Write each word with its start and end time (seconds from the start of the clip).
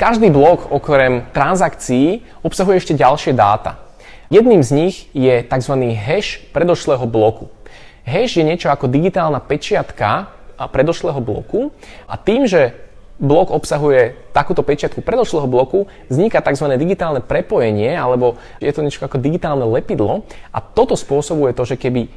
Každý 0.00 0.32
blok 0.32 0.72
okrem 0.72 1.28
transakcií 1.28 2.24
obsahuje 2.40 2.80
ešte 2.80 2.96
ďalšie 2.96 3.36
dáta. 3.36 3.76
Jedným 4.32 4.64
z 4.64 4.70
nich 4.72 4.96
je 5.12 5.44
tzv. 5.44 5.74
hash 5.92 6.40
predošlého 6.56 7.04
bloku. 7.04 7.52
Hash 8.08 8.40
je 8.40 8.48
niečo 8.48 8.72
ako 8.72 8.88
digitálna 8.88 9.44
pečiatka 9.44 10.32
predošlého 10.56 11.20
bloku 11.20 11.68
a 12.08 12.16
tým, 12.16 12.48
že 12.48 12.80
blok 13.20 13.52
obsahuje 13.52 14.16
takúto 14.32 14.64
pečiatku 14.64 15.04
predošlého 15.04 15.44
bloku, 15.44 15.84
vzniká 16.08 16.40
tzv. 16.40 16.80
digitálne 16.80 17.20
prepojenie, 17.20 17.92
alebo 17.92 18.40
je 18.56 18.72
to 18.72 18.80
niečo 18.80 19.04
ako 19.04 19.20
digitálne 19.20 19.68
lepidlo 19.68 20.24
a 20.48 20.64
toto 20.64 20.96
spôsobuje 20.96 21.52
to, 21.52 21.68
že 21.68 21.76
keby 21.76 22.08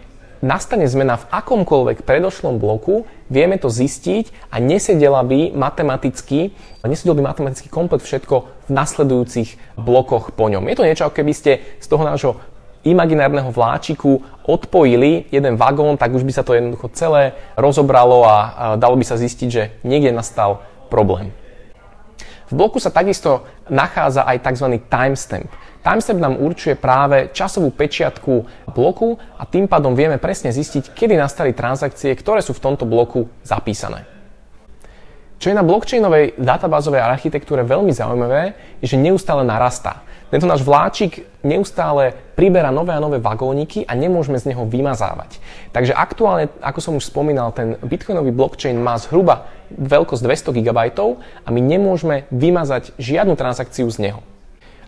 nastane 0.43 0.83
zmena 0.91 1.15
v 1.23 1.25
akomkoľvek 1.31 2.03
predošlom 2.03 2.59
bloku, 2.59 3.07
vieme 3.31 3.55
to 3.55 3.71
zistiť 3.71 4.51
a 4.51 4.59
nesedela 4.59 5.23
by 5.23 5.55
matematicky, 5.55 6.51
nesedel 6.83 7.15
by 7.15 7.31
matematicky 7.31 7.71
komplet 7.71 8.03
všetko 8.03 8.67
v 8.67 8.71
nasledujúcich 8.75 9.79
blokoch 9.79 10.35
po 10.35 10.51
ňom. 10.51 10.67
Je 10.67 10.75
to 10.75 10.83
niečo, 10.83 11.07
ako 11.07 11.15
keby 11.23 11.31
ste 11.31 11.63
z 11.79 11.87
toho 11.87 12.03
nášho 12.03 12.35
imaginárneho 12.83 13.47
vláčiku 13.47 14.19
odpojili 14.43 15.31
jeden 15.31 15.55
vagón, 15.55 15.95
tak 15.95 16.11
už 16.11 16.27
by 16.27 16.35
sa 16.35 16.43
to 16.43 16.51
jednoducho 16.51 16.91
celé 16.91 17.31
rozobralo 17.55 18.27
a 18.27 18.75
dalo 18.75 18.99
by 18.99 19.07
sa 19.07 19.15
zistiť, 19.15 19.47
že 19.47 19.71
niekde 19.87 20.11
nastal 20.11 20.59
problém. 20.91 21.31
V 22.51 22.59
bloku 22.59 22.83
sa 22.83 22.91
takisto 22.91 23.47
nachádza 23.71 24.27
aj 24.27 24.43
tzv. 24.43 24.67
timestamp. 24.91 25.47
Timestamp 25.83 26.23
nám 26.23 26.39
určuje 26.39 26.79
práve 26.79 27.35
časovú 27.35 27.67
pečiatku 27.75 28.47
bloku 28.71 29.19
a 29.35 29.43
tým 29.43 29.67
pádom 29.67 29.91
vieme 29.91 30.15
presne 30.15 30.55
zistiť, 30.55 30.95
kedy 30.95 31.19
nastali 31.19 31.51
transakcie, 31.51 32.15
ktoré 32.15 32.39
sú 32.39 32.55
v 32.55 32.63
tomto 32.63 32.87
bloku 32.87 33.27
zapísané. 33.43 34.07
Čo 35.43 35.51
je 35.51 35.59
na 35.59 35.67
blockchainovej 35.67 36.39
databázovej 36.39 37.03
architektúre 37.03 37.67
veľmi 37.67 37.91
zaujímavé, 37.91 38.55
je, 38.79 38.95
že 38.95 38.95
neustále 38.95 39.43
narastá. 39.43 40.07
Tento 40.31 40.47
náš 40.47 40.63
vláčik 40.63 41.27
neustále 41.43 42.15
priberá 42.39 42.71
nové 42.71 42.95
a 42.95 43.03
nové 43.03 43.19
vagóniky 43.19 43.83
a 43.83 43.91
nemôžeme 43.91 44.39
z 44.39 44.55
neho 44.55 44.63
vymazávať. 44.63 45.43
Takže 45.75 45.91
aktuálne, 45.99 46.47
ako 46.63 46.79
som 46.79 46.95
už 46.95 47.11
spomínal, 47.11 47.51
ten 47.51 47.75
bitcoinový 47.83 48.31
blockchain 48.31 48.79
má 48.79 48.95
zhruba 48.95 49.51
veľkosť 49.75 50.23
200 50.23 50.57
GB 50.63 50.79
a 51.43 51.47
my 51.51 51.59
nemôžeme 51.59 52.23
vymazať 52.31 52.95
žiadnu 52.95 53.35
transakciu 53.35 53.91
z 53.91 53.99
neho. 53.99 54.23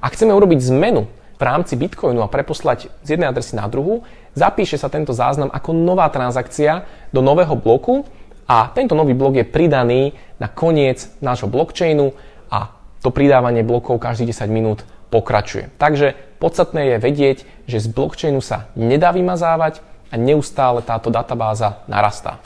Ak 0.03 0.15
chceme 0.15 0.35
urobiť 0.35 0.59
zmenu 0.71 1.07
v 1.35 1.41
rámci 1.41 1.75
Bitcoinu 1.75 2.23
a 2.23 2.31
preposlať 2.31 2.87
z 3.03 3.07
jednej 3.15 3.27
adresy 3.27 3.59
na 3.59 3.67
druhú, 3.67 4.07
zapíše 4.35 4.79
sa 4.79 4.87
tento 4.87 5.11
záznam 5.11 5.51
ako 5.51 5.75
nová 5.75 6.07
transakcia 6.07 6.87
do 7.11 7.19
nového 7.19 7.55
bloku 7.59 8.07
a 8.47 8.71
tento 8.71 8.93
nový 8.93 9.17
blok 9.17 9.41
je 9.41 9.45
pridaný 9.45 10.15
na 10.39 10.47
koniec 10.47 11.09
nášho 11.19 11.49
blockchainu 11.51 12.13
a 12.47 12.71
to 13.01 13.09
pridávanie 13.11 13.65
blokov 13.65 13.99
každých 13.99 14.31
10 14.33 14.49
minút 14.49 14.79
pokračuje. 15.09 15.69
Takže 15.77 16.15
podstatné 16.39 16.95
je 16.95 17.03
vedieť, 17.03 17.37
že 17.65 17.83
z 17.83 17.87
blockchainu 17.91 18.39
sa 18.39 18.69
nedá 18.77 19.11
vymazávať 19.11 19.81
a 20.11 20.15
neustále 20.15 20.85
táto 20.85 21.11
databáza 21.11 21.81
narastá. 21.89 22.39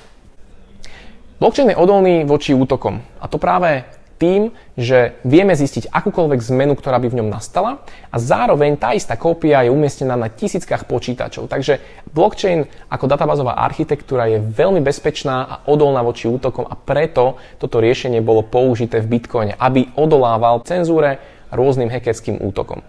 Blockchain 1.39 1.71
je 1.71 1.79
odolný 1.79 2.15
voči 2.27 2.51
útokom 2.51 2.99
a 3.19 3.25
to 3.31 3.39
práve 3.39 3.87
tým, 4.19 4.51
že 4.75 5.15
vieme 5.23 5.55
zistiť 5.55 5.89
akúkoľvek 5.89 6.43
zmenu, 6.51 6.75
ktorá 6.75 6.99
by 6.99 7.07
v 7.07 7.17
ňom 7.23 7.31
nastala 7.31 7.81
a 8.11 8.15
zároveň 8.19 8.75
tá 8.75 8.91
istá 8.91 9.15
kópia 9.15 9.63
je 9.63 9.71
umiestnená 9.71 10.19
na 10.19 10.27
tisíckach 10.27 10.83
počítačov. 10.85 11.47
Takže 11.47 11.79
blockchain 12.11 12.67
ako 12.91 13.05
databázová 13.07 13.55
architektúra 13.63 14.27
je 14.27 14.43
veľmi 14.43 14.83
bezpečná 14.83 15.35
a 15.47 15.55
odolná 15.71 16.03
voči 16.03 16.27
útokom 16.27 16.67
a 16.67 16.75
preto 16.75 17.39
toto 17.57 17.79
riešenie 17.79 18.19
bolo 18.19 18.43
použité 18.43 18.99
v 18.99 19.17
Bitcoine, 19.17 19.55
aby 19.55 19.87
odolával 19.95 20.61
cenzúre 20.67 21.17
rôznym 21.49 21.87
hackerským 21.89 22.43
útokom. 22.43 22.83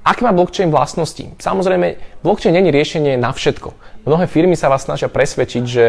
Aké 0.00 0.24
má 0.24 0.32
blockchain 0.32 0.72
vlastnosti? 0.72 1.28
Samozrejme, 1.36 2.00
blockchain 2.24 2.56
není 2.56 2.72
riešenie 2.72 3.20
na 3.20 3.36
všetko. 3.36 3.76
Mnohé 4.08 4.24
firmy 4.32 4.56
sa 4.56 4.72
vás 4.72 4.88
snažia 4.88 5.12
presvedčiť, 5.12 5.64
že 5.68 5.84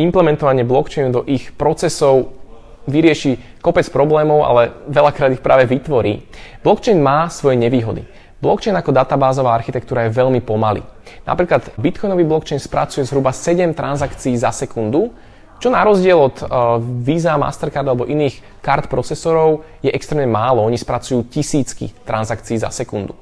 implementovanie 0.00 0.64
blockchainu 0.64 1.12
do 1.12 1.22
ich 1.28 1.52
procesov 1.52 2.39
vyrieši 2.88 3.60
kopec 3.60 3.88
problémov, 3.92 4.44
ale 4.44 4.72
veľakrát 4.88 5.32
ich 5.34 5.44
práve 5.44 5.68
vytvorí. 5.68 6.24
Blockchain 6.64 7.00
má 7.00 7.28
svoje 7.28 7.60
nevýhody. 7.60 8.04
Blockchain 8.40 8.72
ako 8.72 8.96
databázová 8.96 9.52
architektúra 9.52 10.08
je 10.08 10.16
veľmi 10.16 10.40
pomalý. 10.40 10.80
Napríklad 11.28 11.76
Bitcoinový 11.76 12.24
blockchain 12.24 12.56
spracuje 12.56 13.04
zhruba 13.04 13.36
7 13.36 13.76
transakcií 13.76 14.32
za 14.40 14.48
sekundu, 14.48 15.12
čo 15.60 15.68
na 15.68 15.84
rozdiel 15.84 16.16
od 16.16 16.36
uh, 16.40 16.48
Visa, 16.80 17.36
Mastercard 17.36 17.84
alebo 17.84 18.08
iných 18.08 18.64
kart 18.64 18.88
procesorov 18.88 19.60
je 19.84 19.92
extrémne 19.92 20.24
málo. 20.24 20.64
Oni 20.64 20.80
spracujú 20.80 21.28
tisícky 21.28 21.92
transakcií 22.08 22.56
za 22.56 22.72
sekundu. 22.72 23.12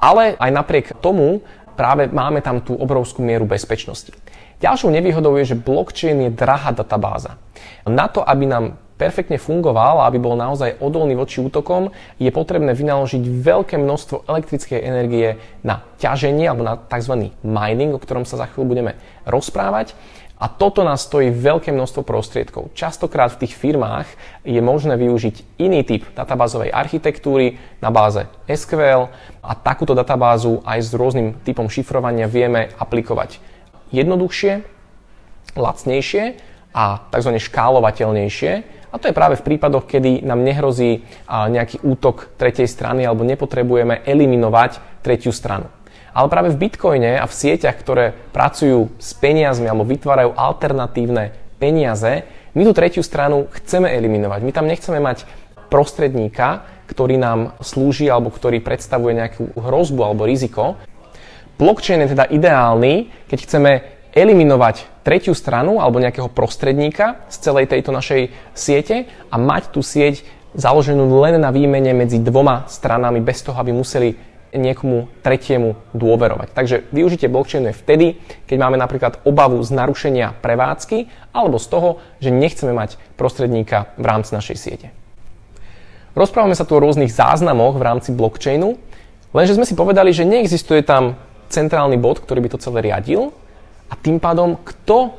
Ale 0.00 0.32
aj 0.40 0.50
napriek 0.56 0.86
tomu 1.04 1.44
práve 1.76 2.08
máme 2.08 2.40
tam 2.40 2.64
tú 2.64 2.72
obrovskú 2.80 3.20
mieru 3.20 3.44
bezpečnosti. 3.44 4.08
Ďalšou 4.64 4.88
nevýhodou 4.88 5.36
je, 5.36 5.52
že 5.52 5.60
blockchain 5.60 6.16
je 6.26 6.30
drahá 6.32 6.72
databáza. 6.72 7.36
Na 7.84 8.08
to, 8.08 8.24
aby 8.24 8.48
nám 8.48 8.80
perfektne 9.02 9.42
fungoval 9.42 9.98
a 9.98 10.06
aby 10.06 10.22
bol 10.22 10.38
naozaj 10.38 10.78
odolný 10.78 11.18
voči 11.18 11.42
útokom, 11.42 11.90
je 12.22 12.30
potrebné 12.30 12.70
vynaložiť 12.70 13.18
veľké 13.18 13.74
množstvo 13.82 14.30
elektrickej 14.30 14.78
energie 14.78 15.42
na 15.66 15.82
ťaženie 15.98 16.46
alebo 16.46 16.62
na 16.62 16.78
tzv. 16.78 17.34
mining, 17.42 17.90
o 17.90 17.98
ktorom 17.98 18.22
sa 18.22 18.38
za 18.38 18.46
chvíľu 18.46 18.78
budeme 18.78 18.94
rozprávať. 19.26 19.98
A 20.42 20.50
toto 20.50 20.82
nás 20.82 21.06
stojí 21.06 21.30
veľké 21.30 21.70
množstvo 21.70 22.02
prostriedkov. 22.02 22.74
Častokrát 22.74 23.30
v 23.30 23.46
tých 23.46 23.54
firmách 23.54 24.10
je 24.42 24.58
možné 24.58 24.98
využiť 24.98 25.62
iný 25.62 25.86
typ 25.86 26.02
databázovej 26.18 26.74
architektúry 26.74 27.62
na 27.78 27.94
báze 27.94 28.26
SQL 28.50 29.06
a 29.38 29.52
takúto 29.54 29.94
databázu 29.94 30.58
aj 30.66 30.78
s 30.82 30.90
rôznym 30.98 31.38
typom 31.46 31.70
šifrovania 31.70 32.26
vieme 32.26 32.74
aplikovať 32.74 33.38
jednoduchšie, 33.94 34.66
lacnejšie 35.54 36.24
a 36.74 37.06
tzv. 37.14 37.30
škálovateľnejšie 37.38 38.81
a 38.92 39.00
to 39.00 39.08
je 39.08 39.16
práve 39.16 39.40
v 39.40 39.46
prípadoch, 39.48 39.88
kedy 39.88 40.20
nám 40.20 40.44
nehrozí 40.44 41.00
nejaký 41.26 41.80
útok 41.80 42.36
tretej 42.36 42.68
strany 42.68 43.08
alebo 43.08 43.24
nepotrebujeme 43.24 44.04
eliminovať 44.04 45.00
tretiu 45.00 45.32
stranu. 45.32 45.72
Ale 46.12 46.28
práve 46.28 46.52
v 46.52 46.60
Bitcoine 46.68 47.16
a 47.16 47.24
v 47.24 47.32
sieťach, 47.32 47.80
ktoré 47.80 48.12
pracujú 48.36 48.92
s 49.00 49.16
peniazmi 49.16 49.64
alebo 49.64 49.88
vytvárajú 49.88 50.36
alternatívne 50.36 51.32
peniaze, 51.56 52.28
my 52.52 52.68
tú 52.68 52.76
tretiu 52.76 53.00
stranu 53.00 53.48
chceme 53.48 53.88
eliminovať. 53.88 54.40
My 54.44 54.52
tam 54.52 54.68
nechceme 54.68 55.00
mať 55.00 55.24
prostredníka, 55.72 56.68
ktorý 56.84 57.16
nám 57.16 57.56
slúži 57.64 58.12
alebo 58.12 58.28
ktorý 58.28 58.60
predstavuje 58.60 59.16
nejakú 59.16 59.56
hrozbu 59.56 60.00
alebo 60.04 60.28
riziko. 60.28 60.76
Blockchain 61.56 62.04
je 62.04 62.12
teda 62.12 62.28
ideálny, 62.28 63.08
keď 63.32 63.38
chceme 63.48 63.70
eliminovať 64.12 64.91
tretiu 65.02 65.34
stranu 65.34 65.82
alebo 65.82 65.98
nejakého 65.98 66.30
prostredníka 66.30 67.26
z 67.28 67.36
celej 67.42 67.70
tejto 67.70 67.90
našej 67.90 68.30
siete 68.54 69.10
a 69.30 69.36
mať 69.36 69.74
tú 69.74 69.82
sieť 69.82 70.22
založenú 70.54 71.06
len 71.22 71.38
na 71.42 71.50
výmene 71.50 71.92
medzi 71.92 72.22
dvoma 72.22 72.64
stranami 72.70 73.18
bez 73.18 73.42
toho, 73.42 73.58
aby 73.58 73.74
museli 73.74 74.14
niekomu 74.52 75.08
tretiemu 75.24 75.80
dôverovať. 75.96 76.52
Takže 76.52 76.76
využitie 76.92 77.32
blockchainu 77.32 77.72
je 77.72 77.80
vtedy, 77.80 78.06
keď 78.44 78.56
máme 78.60 78.76
napríklad 78.76 79.24
obavu 79.24 79.56
z 79.64 79.72
narušenia 79.72 80.36
prevádzky 80.44 81.08
alebo 81.32 81.56
z 81.56 81.66
toho, 81.72 81.90
že 82.20 82.28
nechceme 82.28 82.76
mať 82.76 83.00
prostredníka 83.16 83.96
v 83.96 84.04
rámci 84.04 84.36
našej 84.36 84.56
siete. 84.60 84.88
Rozprávame 86.12 86.52
sa 86.52 86.68
tu 86.68 86.76
o 86.76 86.82
rôznych 86.84 87.08
záznamoch 87.08 87.80
v 87.80 87.86
rámci 87.88 88.12
blockchainu, 88.12 88.76
lenže 89.32 89.56
sme 89.56 89.64
si 89.64 89.72
povedali, 89.72 90.12
že 90.12 90.28
neexistuje 90.28 90.84
tam 90.84 91.16
centrálny 91.48 91.96
bod, 91.96 92.20
ktorý 92.20 92.44
by 92.44 92.50
to 92.52 92.60
celé 92.60 92.92
riadil, 92.92 93.32
a 93.92 93.94
tým 94.00 94.16
pádom, 94.16 94.56
kto 94.64 95.12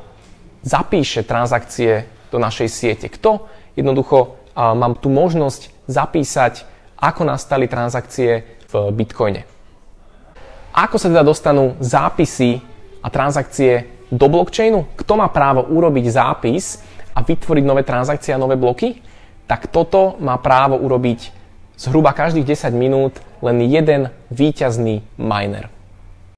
zapíše 0.66 1.22
transakcie 1.22 2.10
do 2.34 2.42
našej 2.42 2.66
siete? 2.66 3.06
Kto 3.06 3.46
jednoducho 3.78 4.18
uh, 4.18 4.74
mám 4.74 4.98
tu 4.98 5.14
možnosť 5.14 5.70
zapísať, 5.86 6.66
ako 6.98 7.22
nastali 7.22 7.70
transakcie 7.70 8.42
v 8.66 8.90
Bitcoine? 8.90 9.46
Ako 10.74 10.98
sa 10.98 11.06
teda 11.06 11.22
dostanú 11.22 11.78
zápisy 11.78 12.58
a 12.98 13.06
transakcie 13.14 13.86
do 14.10 14.26
blockchainu? 14.26 14.90
Kto 14.98 15.22
má 15.22 15.30
právo 15.30 15.62
urobiť 15.70 16.10
zápis 16.10 16.82
a 17.14 17.22
vytvoriť 17.22 17.62
nové 17.62 17.86
transakcie 17.86 18.34
a 18.34 18.42
nové 18.42 18.58
bloky? 18.58 18.98
Tak 19.46 19.70
toto 19.70 20.18
má 20.18 20.34
právo 20.42 20.74
urobiť 20.82 21.30
zhruba 21.78 22.10
každých 22.10 22.58
10 22.58 22.74
minút 22.74 23.14
len 23.38 23.62
jeden 23.70 24.10
výťazný 24.34 25.06
miner. 25.14 25.70